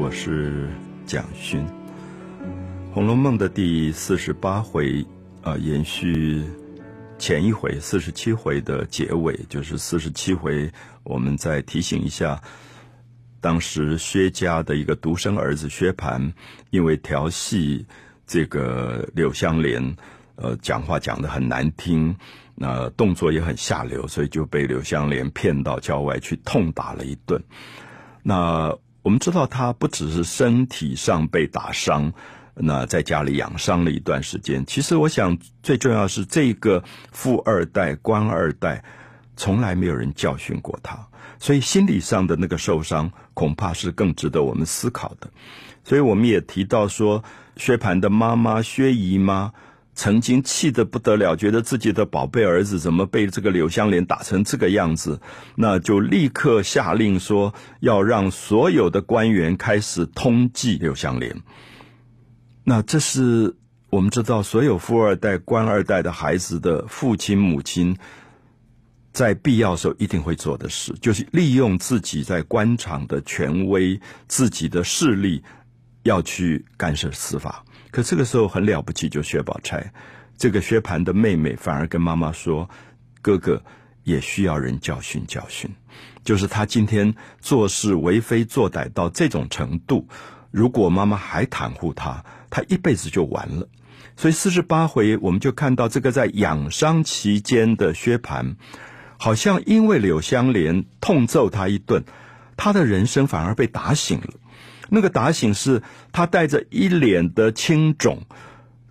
[0.00, 0.66] 我是
[1.04, 1.60] 蒋勋。
[2.90, 5.04] 《红楼梦》的第四十八回，
[5.42, 6.42] 啊，延续
[7.18, 12.40] 前一回四十七回的结尾，就是四十七回，我们再提醒一下，
[13.42, 16.32] 当时薛家的一个独生儿子薛蟠，
[16.70, 17.84] 因为调戏
[18.26, 19.94] 这个柳湘莲，
[20.36, 22.16] 呃，讲话讲的很难听，
[22.54, 27.38] 那动作也很下流，所以就被柳湘莲骗到郊外去痛打了一顿。
[28.22, 32.12] 那我们知道他不只是身体上被打伤，
[32.54, 34.64] 那在家里养伤了一段时间。
[34.66, 38.84] 其实我想最重要是这个富二代、官二代，
[39.36, 45.30] 从来没有人教训过他，所以心理上的那个受伤，恐怕是更值得我们思考的。
[45.84, 47.24] 所以我们也提到说，
[47.56, 49.52] 薛蟠的妈妈薛姨妈。
[49.94, 55.20] 曾经气得不得了，觉得自己的宝贝儿子怎么被这个柳湘莲打成这个样子，
[55.56, 61.42] 那就立刻下令说要让所有的官员开始通缉柳湘莲。
[62.64, 63.56] 那这是
[63.90, 67.96] 我们知道，所有富二代、官二代的孩子的父亲母亲，
[69.12, 75.42] 在必要时候一定会做的事，就是利用自己在官场的权威、自己的势力，
[76.04, 77.64] 要去干涉司法。
[77.90, 79.92] 可这个时候很了不起，就薛宝钗，
[80.36, 82.70] 这个薛蟠的妹妹反而跟妈妈说
[83.22, 83.62] ：“哥哥
[84.04, 85.70] 也需要人教训教训。”
[86.22, 90.06] 就是他今天做事为非作歹到这种程度，
[90.50, 93.68] 如果妈妈还袒护他，他一辈子就完了。
[94.16, 98.56] 所以四十八回，我们就看到这个在养伤期间的薛蟠，
[99.18, 102.04] 好像因为柳湘莲痛揍他一顿，
[102.56, 104.34] 他的人生反而被打醒了。
[104.90, 108.18] 那个打醒是他带着一脸的青肿，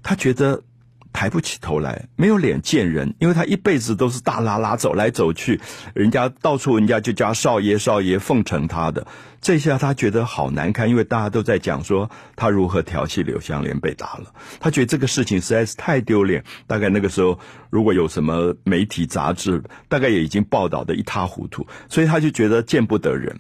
[0.02, 0.64] 他觉得
[1.12, 5.60] 抬不起头来，没有脸见人，因为他一辈子都是大拉拉走来走去，
[5.94, 9.06] 人家到处人家就叫少爷少爷奉承他的，
[9.42, 16.44] 这下他觉得好难堪，因为大家都在讲说他如何调戏柳湘莲被打了，他觉得这个事情实在是太丢脸。
[16.68, 17.40] 大概那个时候
[17.72, 23.36] 如果有什么媒体杂志，大概也已经报道的一塌糊涂，所以他就觉得见不得人。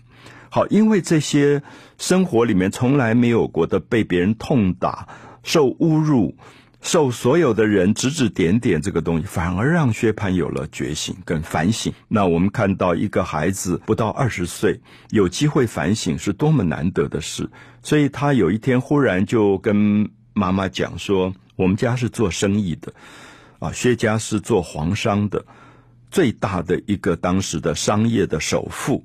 [0.49, 1.61] 好，因为这些
[1.97, 5.07] 生活里面从来没有过的被别人痛打、
[5.43, 6.35] 受侮辱、
[6.81, 11.93] 受所有的人指指点点，这个东西反而让薛蟠有了觉醒跟反省。
[12.07, 14.79] 那我们看到一个孩子不到二十岁
[15.11, 17.47] 有机会反省，是多么难得的事。
[17.83, 22.91] 所以他有一天忽然就跟妈妈讲说：“我们家是做生意的，
[23.59, 25.45] 啊，薛家是做皇商的，
[26.09, 29.03] 最大的一个当时的商业的首富。”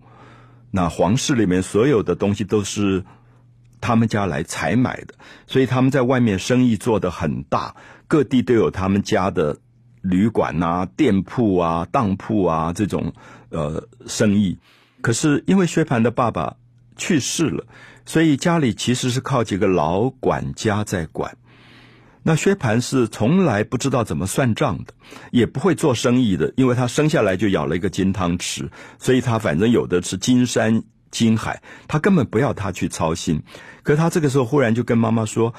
[0.77, 3.05] 那皇室里面所有的东西都是
[3.81, 5.15] 他们家来采买的，
[5.47, 7.77] 所以他们在外面生意做得很大，
[8.09, 9.57] 各地都有他们家的
[10.03, 13.13] 旅馆啊、店铺啊、当铺啊这种
[13.51, 14.59] 呃生意。
[15.01, 16.57] 可是因为薛蟠的爸爸
[16.97, 17.65] 去世了，
[18.05, 21.37] 所以家里其实是靠几个老管家在管。
[22.27, 24.95] 那薛蟠是从来不知道怎么算账的，
[25.31, 33.43] 也不会做生意的，因为他生下来就咬了一个金汤匙，所以他反正有的是金山金海，他根本不要他去操心。
[33.83, 35.53] 可他这个时候忽然就跟妈妈说：“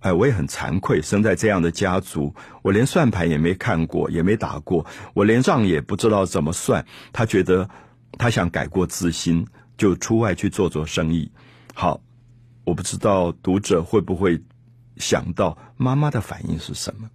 [0.00, 7.68] 哎，我也很惭愧，生在这样的家族，我连算盘也没看过，也没打过，我连账也不知道怎么算。”他觉得
[8.16, 9.46] 他想改过自新，
[9.76, 11.30] 就出外去做做生意。
[11.74, 12.00] 好，
[12.64, 14.40] 我不知道读者会不会。
[15.00, 17.08] 想到妈妈的反应是什么？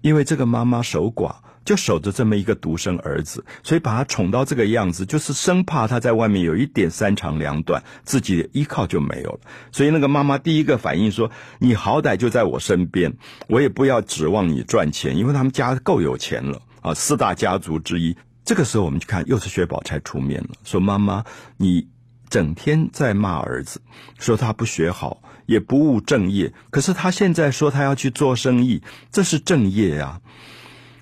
[0.00, 9.40] 因为这个妈妈守寡，就守着这么一个独生儿子，所以把他宠到这个样子，就是生怕他在外面有一点三长两短，自己的依靠就没有了。
[9.72, 13.16] 所以那个妈妈第一个反应说：“你好歹就在我身边，
[13.48, 18.16] 我也不要指望你赚钱，因为他们家够有钱了啊，四大家族之一。”
[18.46, 21.24] 这个时候我们去看，又是薛宝钗出面了，说：“妈妈，
[21.56, 21.88] 你
[22.30, 23.82] 整天在骂儿子，
[24.18, 30.20] 说他不学好。”也不务正业，可是他现在说他要去做生意，这是正业呀。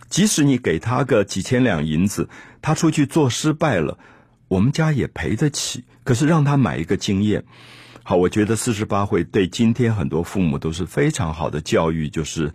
[0.09, 2.29] 即使你给他个几千两银子，
[2.62, 3.99] 他出去做失败了，
[4.47, 5.83] 我们家也赔得起。
[6.05, 7.43] 可是让他买一个经验，
[8.05, 12.53] 好，我觉得四十八会对今天很多父母都是非常好的教育，就是。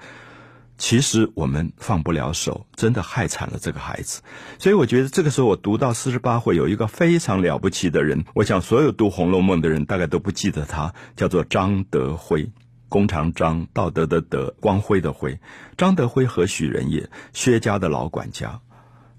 [0.81, 4.23] 其实我们放不了手，真的害惨了这个孩子。
[4.57, 8.25] 所以我觉得这个时候我读到四十八回，有一个非常了不起的人。
[8.33, 12.49] 我想所有读《红楼梦》的人大概都不记得他，叫做张德辉，
[12.89, 15.39] 弓长张，道德的德，光辉的辉。
[15.77, 17.07] 张德辉何许人也？
[17.31, 18.59] 薛家的老管家。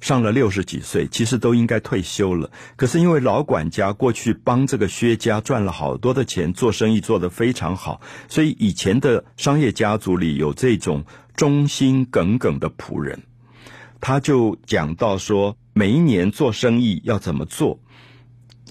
[0.02, 2.50] 上了六十几岁，其实都应该退休了。
[2.75, 11.04] 可是因为老管家过去帮这个薛家赚了好多的钱，做生意做得非常好，所以以前的商业家族里有这种
[11.37, 13.22] 忠心耿耿的仆人。
[14.00, 17.78] 他就讲到说，每一年做生意要怎么做，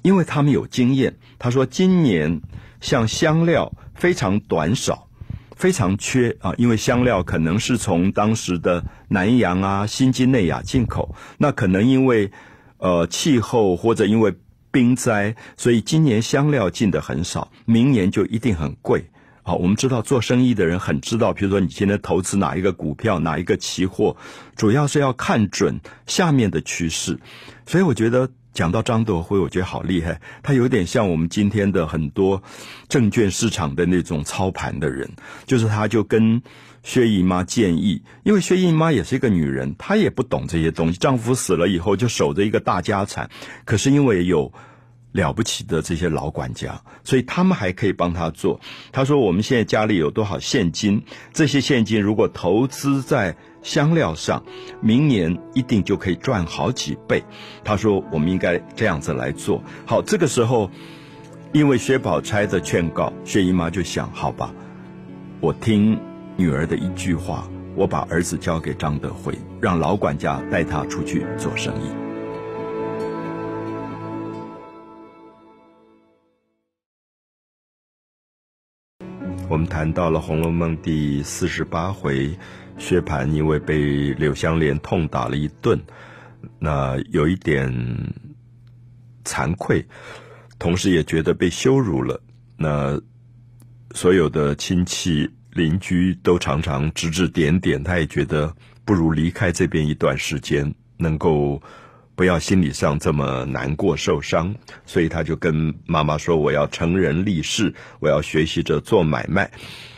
[0.03, 1.17] 因为他们有经验。
[1.39, 2.41] 他说今年
[2.81, 5.07] 像香料非常短少，
[5.61, 12.31] 非常缺啊，因为香料可能是从当时的南洋啊、新几内亚进口，那可能因为
[12.79, 14.33] 呃气候或者因为
[14.71, 19.05] 冰灾，所以今年香料进的很少，明年就一定很贵。
[19.43, 24.17] 好，我们知道做生意的人很知道，比如说你现在投资哪一个股票、哪一个期货，
[24.55, 27.19] 主要是要看准下面的趋势。
[27.67, 32.41] 所以我觉得讲到张德辉，我觉得好厉害，他有点像我们今天的很多
[32.89, 35.09] 证券市场的那种操盘的人，
[35.45, 36.41] 就是他就跟
[36.83, 43.29] 薛姨妈建议，因为薛姨妈也是一个女人，她也不懂这些东西，丈夫死了以后就守着一个大家产，
[43.65, 44.51] 可是因为有。
[45.11, 48.59] 了不起的这些老管家，所以他们还可以帮他做。
[48.91, 51.03] 他说：“我们现在家里有多少现金？
[51.33, 54.43] 这些现金如果投资在香料上，
[54.81, 57.23] 明年一定就可以赚好几倍。”
[57.63, 60.71] 他说：“我们应该这样子来做。”好，这个时候，
[61.51, 64.53] 因为薛宝钗的劝告，薛姨妈就想：“好吧，
[65.41, 65.99] 我听
[66.37, 71.91] 女儿的一句话，我把儿子交给张德辉，让老管家带他出去做生意。”
[79.51, 82.33] 我们谈到了《红楼梦》第四十八回，
[82.77, 85.77] 薛蟠因为被柳湘莲痛打了一顿，
[86.57, 87.69] 那有一点
[89.25, 89.85] 惭愧，
[90.57, 92.17] 同时也觉得被羞辱了。
[92.55, 92.97] 那
[93.93, 98.55] 所有的亲戚邻居都常常指指点点，他也觉得
[98.85, 101.61] 不如离开这边一段时间，能够。
[102.21, 104.53] 不要心理上这么难过受伤，
[104.85, 109.49] 所以他就跟妈妈说：“我要成人立事，我要学习着做买卖。”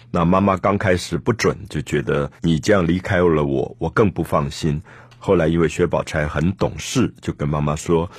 [0.10, 4.81] 那妈妈刚开始不准，就觉得你这样离开了我，我更不放心。
[5.20, 8.10] 后来因为薛宝钗很懂事，就跟妈妈说：“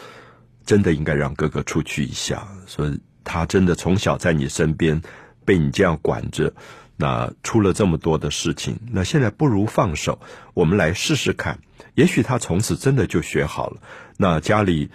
[0.67, 5.01] 真的应该让哥哥出去一下。”说他真的从小在你身边，
[5.47, 6.53] 被你这样管着，
[6.97, 10.21] 那出了这么多的事情，那现在不如放手，
[10.55, 11.59] 我们来试试看。
[11.95, 13.79] 也许他从此真的就学好了。
[14.17, 14.91] 那家里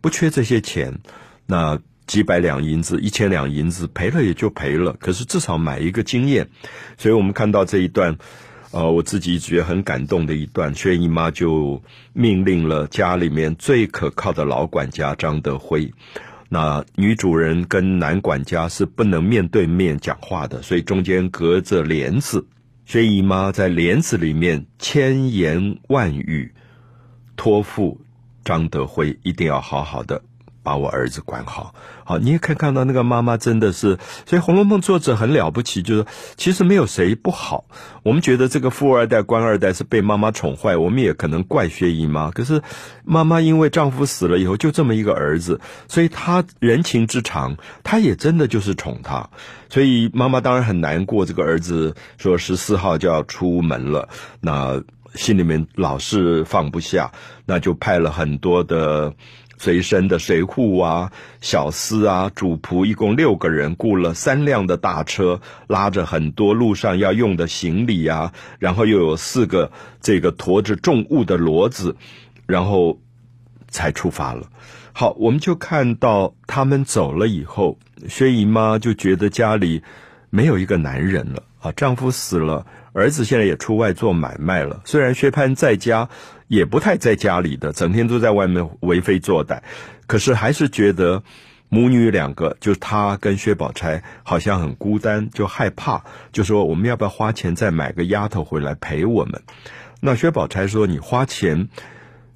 [0.00, 1.00] 不缺这些钱，
[1.46, 4.94] 那几百两银子、一千两银子赔了也就赔了。
[4.98, 6.48] 可是至少买一个经验。
[6.98, 8.16] 所以我们看到这一段，
[8.70, 10.74] 呃，我自己觉得很感动的一段。
[10.74, 11.82] 薛姨妈就
[12.14, 15.92] 命令了家里面最可靠的老管家张德辉。
[16.54, 22.46] 那女主人跟男管家是不能面对面讲话的，所以中间隔着帘子。
[22.84, 26.52] 薛姨妈在帘子里面千言万语
[27.36, 27.98] 托付
[28.44, 30.20] 张德辉，一定要好好的
[30.62, 31.74] 把我儿子管好。
[32.04, 36.06] 好，你也可以看到那个妈妈真的是，所以《红楼梦》作者很了不起，就是
[36.36, 37.64] 其实没有谁不好。
[38.02, 42.30] 我们觉得这个富二代、官二代是被妈妈宠坏，我们也可能怪薛姨妈。
[42.30, 42.62] 可是
[43.04, 49.30] 妈妈因为丈夫死了以后，就这么一个儿子，所以她人情之长，她也真的就是宠他。
[49.68, 54.08] 所以妈妈当然很难过，这个儿子说十四号就要出门了，
[54.40, 54.82] 那
[55.14, 57.12] 心里面老是放不下，
[57.46, 59.14] 那就派了很多的
[59.62, 69.70] 随身的随护啊、小厮啊、主仆，一共六个人，雇了三辆的大车，拉着很多路上要用的行李啊，然后又有四个
[70.00, 71.94] 这个驮着重物的骡子，
[72.44, 72.98] 然后
[73.68, 74.48] 才出发了。
[74.92, 77.78] 好，我们就看到他们走了以后，
[78.08, 79.84] 薛姨妈就觉得家里
[80.30, 84.80] 没有一个男人了啊，丈夫死了，儿子现在也出外做买卖了。
[84.84, 86.08] 虽然薛蟠在家，
[86.52, 89.62] 也不太在家里的，整天都在外面为非作歹，
[90.06, 91.22] 可是还是觉得
[91.70, 99.40] 母女两个，就她跟薛宝钗好像很孤单，就害怕，就说我们要不要花钱再买个丫头回来陪我们？
[100.02, 101.70] 那薛宝钗说：“你花钱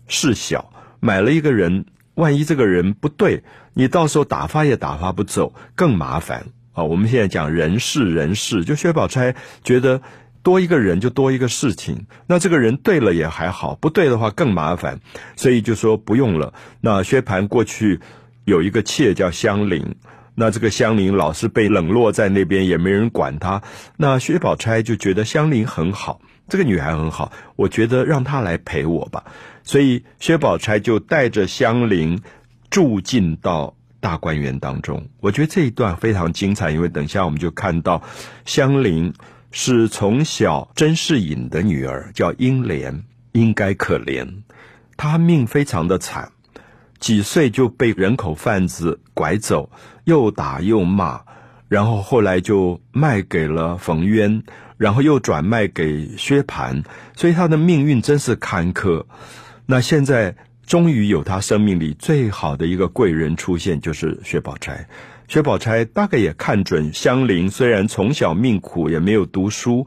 [0.09, 1.85] 事小，买了一个人。”
[2.17, 3.45] 万一这个人不对，
[3.75, 6.83] 你到时候打发也打发不走，更麻烦啊！
[6.83, 10.01] 我们现在讲人事人事，就薛宝钗觉得
[10.47, 15.01] 多一个人就多一个事情，那这个人对了也还好，不对的话更麻烦，
[15.35, 16.55] 所以就说不用了。
[16.81, 17.99] 那薛蟠过去
[18.45, 19.97] 有一个妾叫香菱，
[20.37, 23.61] 那这个香菱老是被冷落在那边，也没人管她。
[23.97, 29.25] 那薛宝钗就觉得香菱很好，这个女孩很好，我觉得让她来陪我吧。
[29.65, 32.23] 所以薛宝钗就带着香菱
[32.71, 35.09] 住进到大观园当中。
[35.19, 38.01] 我觉得这一段非常精彩，因为等下我们就看到
[38.45, 39.13] 香菱
[39.59, 44.29] 是从小甄士隐的女儿，叫英莲，应该可怜。
[44.99, 46.31] 她命非常的惨，
[46.99, 49.71] 几岁就被人口贩子拐走，
[50.05, 51.23] 又打又骂，
[51.69, 54.43] 然后后来就卖给了冯渊，
[54.77, 56.85] 然后又转卖给薛蟠，
[57.17, 59.03] 所以她的命运真是坎坷。
[59.65, 60.37] 那现在
[60.67, 64.87] 终于有她生命里最好的一个贵人出现，就是薛宝钗。
[65.29, 69.87] 薛宝钗大概也看准香菱，虽然从小命苦，也没有读书，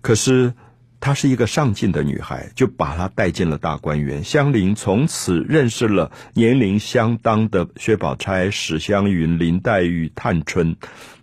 [0.00, 0.54] 可是
[0.98, 4.24] 她是一个上进的女孩，就把她带进了大观园。
[4.24, 10.76] 香菱从此认识了年龄相当的薛宝钗、史湘云、林黛玉、探春，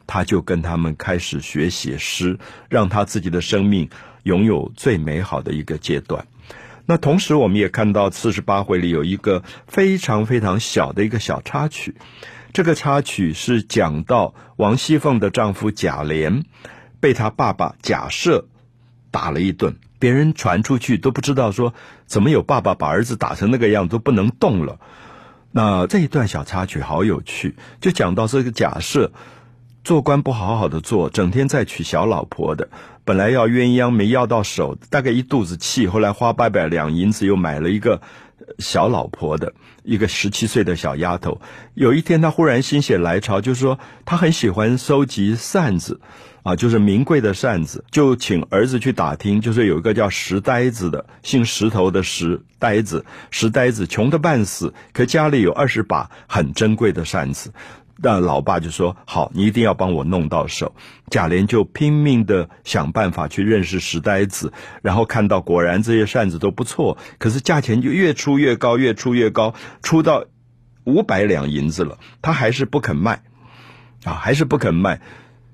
[0.07, 3.89] 她就跟他们开始学写诗，让她自己的生命
[4.23, 6.25] 拥有最美好的一个阶段。
[6.85, 11.95] 那同时，我们也看到四十八回里有一个非常非常小的一个小插曲。
[12.53, 16.43] 这个插曲是讲到王熙凤的丈夫贾琏
[16.99, 18.45] 被他爸爸贾赦
[19.11, 21.73] 打了一顿，别人传出去都不知道说
[22.05, 24.79] 怎么有爸爸把儿子打成那个样都不能动了。
[25.51, 29.11] 那这一段小插曲好有趣，就讲到这个贾赦
[29.83, 32.69] 做官不好好的做，整天在娶小老婆的，
[33.05, 38.01] 本来要鸳鸯没要到手，大概一肚子气，后来花八百两银子又买了一个。
[38.59, 41.41] 小老婆的一个十七岁的小丫头，
[41.73, 45.99] 有一天她忽然心血来潮，就是说她很喜欢收集扇子，
[46.43, 57.51] 啊，就是名贵的扇子，就请儿子去打听，就是有一个叫石呆子的，姓石头的石呆子，石呆子穷的半死，可家里有二十把很珍贵的扇子。
[57.99, 60.75] 那老爸就说：“好，你一定要帮我弄到手。”
[61.09, 70.25] 贾琏就拼命的想办法去认识石呆子，然后看到果然这些扇子都不错，可是价钱就越出越高，越出越高，出到
[70.83, 73.23] 五百两银子了，他还是不肯卖，
[74.03, 75.01] 啊，还是不肯卖。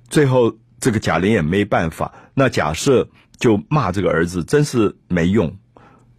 [0.09, 3.07] 最后这个贾琏也没办法，那贾赦
[3.37, 5.57] 就骂这个儿子真是没用。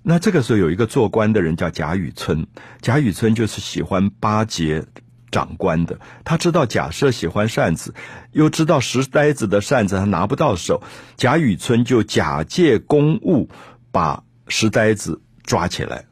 [0.03, 2.47] 那这个时候有一个做官的人叫贾雨村，
[2.81, 4.85] 贾雨村就是喜欢巴结。
[5.35, 7.93] 长官的，他知道贾赦喜欢扇子，
[8.31, 10.81] 又知道石呆子的扇子他拿不到手，
[11.17, 13.49] 贾雨村就假借公务
[13.91, 16.05] 把石呆子抓起来，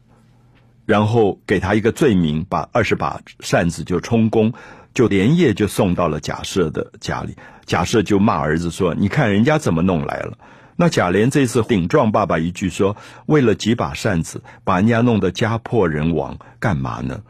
[0.86, 4.52] 然后给他一个罪名，把二十把扇子就充公，
[4.92, 7.36] 就连夜就送到了贾赦的家里。
[7.64, 10.36] 贾赦就骂儿子说：“你看人家怎么弄来了。”
[10.74, 17.22] 那贾琏这次顶撞爸爸一句说：“为了几把扇子，把人家弄得家破人亡，干嘛呢？”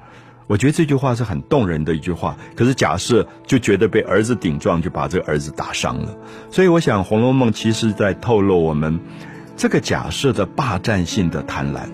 [0.47, 6.17] 我觉得这句话是很动人的一句话，可是假设就觉得被儿子顶撞，就把这个儿子打伤了。
[6.51, 9.01] 所以我想，《红楼梦》其实在透露我们
[9.57, 11.89] 这个假设的霸占性的贪婪，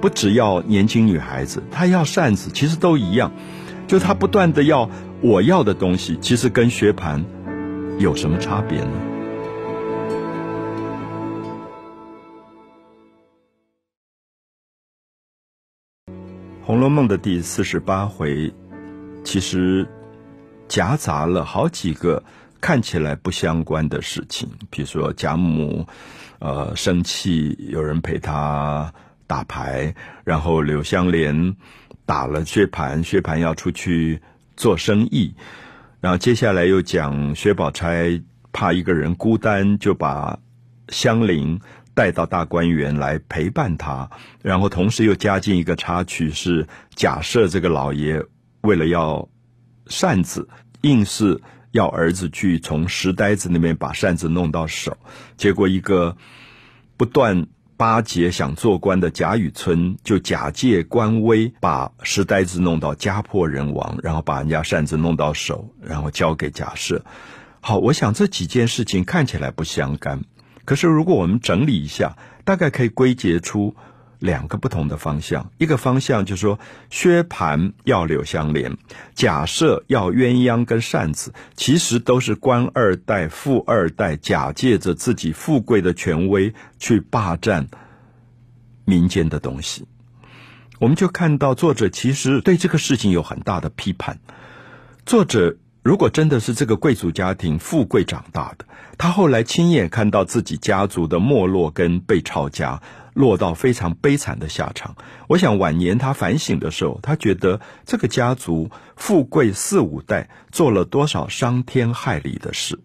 [0.00, 3.32] 不只要年轻女孩子，她要扇子，其实都一样，
[3.86, 7.24] 就她不断的要我要的东西，其实跟薛蟠
[7.98, 8.90] 有什么差别呢？
[16.66, 18.50] 《红楼梦》的第四十八回，
[19.22, 19.86] 其实
[20.66, 22.24] 夹杂了好几个
[22.58, 25.86] 看起来不相关的事情，比如说贾母，
[26.38, 28.90] 呃，生气，有人陪他
[29.26, 29.94] 打牌，
[30.24, 31.54] 然后柳湘莲
[32.06, 34.22] 打了薛蟠，薛蟠要出去
[34.56, 35.34] 做生意，
[36.00, 38.18] 然后接下来又讲薛宝钗
[38.52, 40.38] 怕一个人孤单，就把
[40.88, 41.60] 香菱。
[41.94, 44.10] 带到大观园来陪伴他，
[44.42, 48.22] 然后同时又加进一个插曲，是假设这个老爷
[48.62, 49.28] 为了要
[49.86, 50.48] 扇子，
[50.82, 54.96] 硬是要儿子去从石呆子那边把扇子弄到手，
[55.36, 56.16] 结果一个
[56.96, 57.46] 不断
[57.76, 67.00] 巴结想做官的贾雨村就假借官威，把石呆子弄到家破人亡，然后把人家扇子弄到手，然后交给贾赦。
[67.60, 70.22] 好，我想这几件事情看起来不相干。
[70.64, 73.76] 可是，如果我们整理一下，大概可以归结出
[74.18, 75.50] 两个不同的方向。
[75.58, 78.76] 一个方向就是说，薛蟠要柳湘莲，
[79.14, 87.68] 假设要鸳鸯跟扇子，其实都是官二代、富二代假借着自己富贵的权威去霸占
[88.86, 89.86] 民间的东西。
[90.78, 94.18] 我们就看到作者其实对这个事情有很大的批判。
[95.04, 95.58] 作者。
[95.84, 98.64] 如果真的是这个贵族家庭富贵长大的，
[98.96, 102.80] 他后来亲眼看到自己家族的没落跟被抄家，
[103.12, 104.96] 落到非常悲惨的下场。
[105.28, 112.80] 我想晚年他反省的时候，他觉得这个家族富贵四五代做了多少伤天害理的事。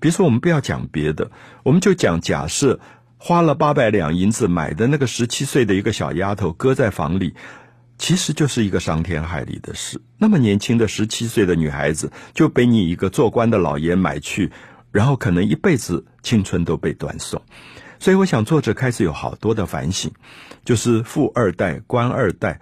[0.00, 1.30] 比如说，我们不要讲别的，
[1.62, 2.80] 我们就讲假设
[3.16, 7.34] 花了八百两银子买的那个十七岁的一个小丫头，搁在房里。
[7.98, 10.00] 其实就是一个伤天害理的事。
[10.16, 14.52] 那么年轻的十七岁的女孩子就被你一个做官的老爷买去，
[14.92, 17.42] 然后可能一辈子青春都被断送。
[17.98, 20.12] 所以我想作者开始有好多的反省，
[20.64, 22.60] 就是富二代、官二代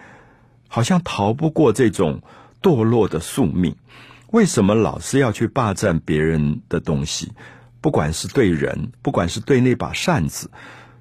[0.67, 2.23] 好像逃不过这种
[2.63, 3.77] 堕落的宿命。
[4.33, 7.33] 为什么老是要去霸占别人的东西？
[7.83, 10.51] 不管是对人，不管是对那把扇子，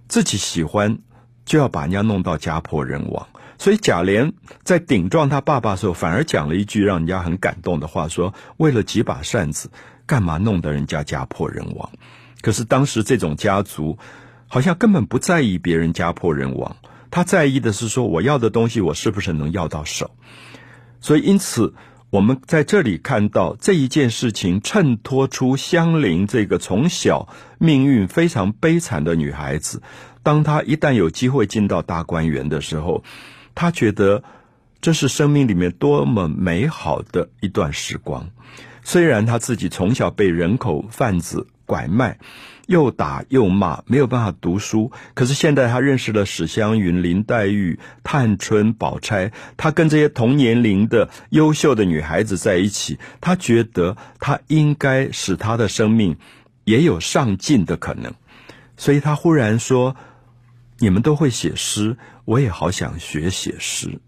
[0.08, 1.00] 自己喜欢
[1.46, 3.28] 就要把人家弄到家破人亡。
[3.58, 4.34] 所以贾琏
[4.64, 9.70] 在顶撞他爸爸的时候，反而讲了一句让人家很感动的话：说为了几把扇子，
[10.06, 11.90] 干嘛弄得人家家破人亡？
[12.42, 13.98] 可是当时这种家族
[14.48, 16.76] 好像根本不在意别人家破人亡，
[17.12, 20.12] 他在意的是说我要的东西我是不是能要到手。
[21.02, 21.74] 所以因此。
[22.12, 29.82] 我们在这里看到这一件事情，衬托出香菱这个从小命运非常悲惨的女孩子。
[30.24, 33.04] 当她一旦有机会进到大观园的时候，
[33.56, 34.24] 他觉得
[34.82, 38.30] 这是生命里面多么美好的一段时光。
[38.84, 42.20] 虽然他自己从小被人口贩子拐卖。
[42.68, 44.92] 又打又骂，没有办法读书。
[45.14, 56.18] 可是现在他认识了史湘云、林黛玉、探春、宝钗，他跟这些同年龄的优秀的女孩子在一起，他觉得他应该使他的生命
[56.64, 58.12] 也有上进的可能。
[58.78, 59.96] 所以他忽然说
[60.80, 64.00] ：“你们都会写诗，我也好想学写诗。”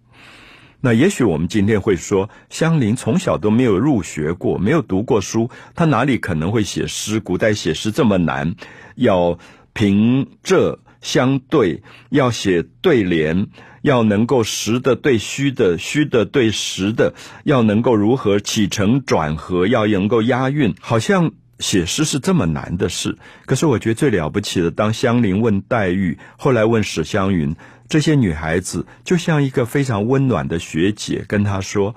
[0.79, 7.19] 那也许我们今天会说，香菱从小都没有入学过，没有读过书，她哪里可能会写诗？
[7.19, 8.55] 古代写诗这么难，
[8.95, 9.39] 要
[9.74, 11.81] 平仄相对，
[12.12, 13.47] 要写对联，
[13.81, 23.17] 要能够实的对虚的，虚的对实的，要能够如何起承转合，要能够押韵，好像写诗是这么难的事。
[23.47, 27.55] 可是我觉得最了不起的，当香菱问黛玉，后来问史湘云。
[27.89, 31.96] 这些女孩子就像一个非常温暖的学姐，跟她说：“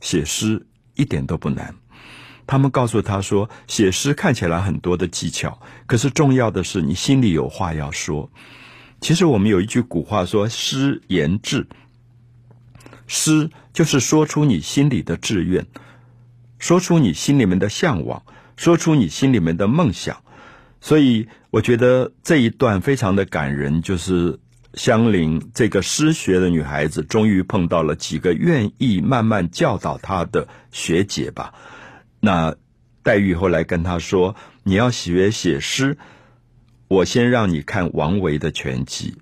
[0.00, 1.74] 写诗一点都不难。”
[2.46, 8.30] 他们告诉她说：“写诗看起来很多的技巧，可是重要的是你心里有话要说。”
[9.00, 11.66] 其实我们有一句古话说：“诗言志。”
[13.08, 15.66] 诗就是说出你心里的志愿，
[16.60, 18.22] 说出你心里面的向往，
[18.56, 20.22] 说出你心里面的梦想。
[20.80, 24.38] 所以我觉得这一段非常的感人，就是。
[24.74, 31.52] 香菱这个失学的女孩子，终于碰到了几个愿意慢慢教导她的学姐吧。
[32.20, 32.56] 那
[33.02, 35.98] 黛玉后来跟她说：“你要学写诗，
[36.88, 39.14] 我先让你看王维的全集。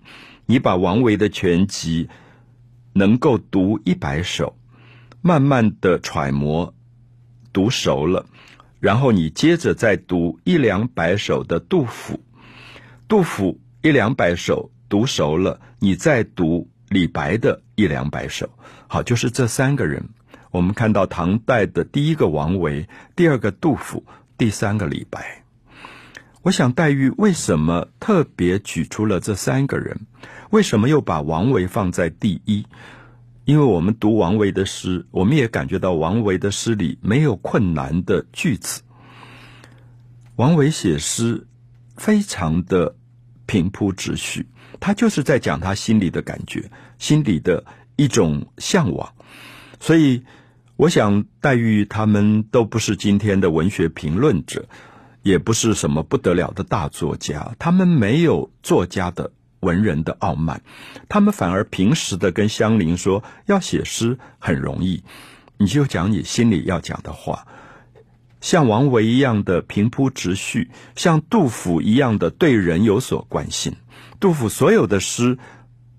[0.47, 2.09] 你把王维的全集
[2.93, 4.57] 能够读一百首，
[5.21, 6.73] 慢慢的揣摩，
[7.53, 8.27] 读熟了，
[8.79, 12.21] 然后你接着再读一两百首的杜甫。
[13.09, 18.51] 杜甫一两百首。”读熟了，你再读李白的一两百首。
[18.89, 20.11] 好，就是这三个人。
[20.51, 24.05] 我们看到唐代的第一个王维，第二个杜甫，
[24.37, 25.45] 第三个李白。
[26.43, 30.07] 我想黛玉为什么特别举出了这三个人？
[30.51, 32.67] 为什么又把王维放在第一？
[33.45, 38.83] 因为我们读王维的诗，我们也感觉到王维的诗里没有困难的句子。
[40.35, 41.47] 王维写诗
[41.97, 42.97] 非常的
[43.51, 44.47] 平铺直叙。
[44.79, 47.65] 他就是在讲他心里的感觉，心里的
[47.97, 49.13] 一种向往。
[49.81, 50.23] 所以，
[50.77, 54.65] 我想黛玉他们都不是今天的文学评论者，
[55.23, 57.57] 也不是什么不得了的大作家。
[57.59, 60.63] 他们没有作家的文人的傲慢，
[61.09, 65.03] 他们反而平时的跟香菱说，要写诗很容易，
[65.59, 67.45] 你就讲你心里要讲的话，
[68.41, 73.75] 像王维一样的平铺直叙，像杜甫一样的对人有所关心。
[74.19, 75.39] 杜甫所有的诗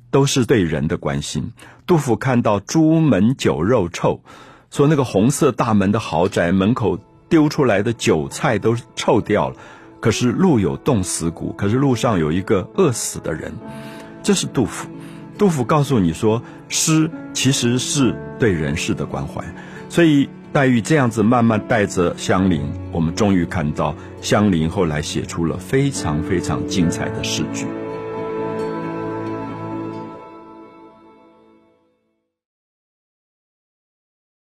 [0.09, 1.53] 都是对人的关心。
[1.85, 4.21] 杜甫看到朱门酒肉臭，
[4.69, 6.99] 说那个红色大门的豪宅门口
[7.29, 9.55] 丢出来的酒菜都臭掉了，
[9.99, 13.53] 可是路有冻死骨，可是路上有一个饿死的人，
[14.23, 14.89] 这是杜甫。
[15.37, 19.43] 杜甫告诉你说，诗其实是对人世的关怀。
[19.89, 22.61] 所以黛玉这样子慢慢带着香菱，
[22.91, 27.65] 我们终于看到香菱后来写出了非常非常精彩的诗句。